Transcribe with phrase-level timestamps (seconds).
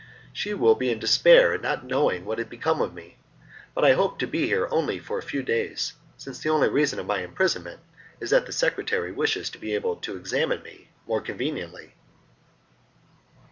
[0.33, 3.19] She will be in despair at not knowing what has become of me,
[3.75, 6.97] but I hope to be here only for a few days, since the only reason
[6.97, 7.81] of my imprisonment
[8.19, 11.93] is that the secretary wishes to be able to examine me more conveniently."